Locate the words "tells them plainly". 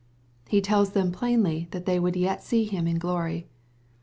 0.61-1.67